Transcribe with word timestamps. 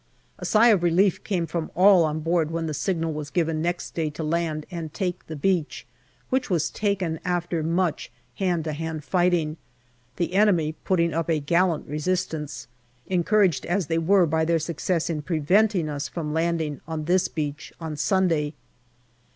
A 0.39 0.45
sigh 0.45 0.69
of 0.69 0.81
relief 0.81 1.23
came 1.23 1.45
from 1.45 1.69
all 1.75 2.03
on 2.05 2.21
board 2.21 2.49
when 2.49 2.65
the 2.65 2.73
signal 2.73 3.13
was 3.13 3.29
given 3.29 3.61
next 3.61 3.91
day 3.93 4.09
to 4.09 4.23
land 4.23 4.65
and 4.71 4.91
take 4.91 5.27
the 5.27 5.35
beach, 5.35 5.85
which 6.31 6.49
was 6.49 6.71
taken 6.71 7.19
after 7.23 7.61
much 7.61 8.11
hand 8.37 8.63
to 8.63 8.73
hand 8.73 9.03
fighting, 9.03 9.57
the 10.15 10.33
enemy 10.33 10.71
putting 10.85 11.13
up 11.13 11.29
a 11.29 11.39
gallant 11.39 11.87
resistance, 11.87 12.67
encouraged 13.05 13.63
as 13.67 13.85
they 13.85 13.99
were 13.99 14.25
by 14.25 14.43
their 14.43 14.57
success 14.57 15.07
in 15.07 15.21
preventing 15.21 15.87
us 15.87 16.07
from 16.07 16.33
landing 16.33 16.81
on 16.87 17.05
this 17.05 17.27
beach 17.27 17.71
on 17.79 17.95
Sunday. 17.95 18.55